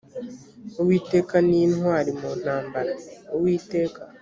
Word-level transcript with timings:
uwiteka 0.81 1.35
ni 1.47 1.57
intwari 1.65 2.11
mu 2.19 2.29
ntambara 2.41 2.91
uwiteka 3.35 3.99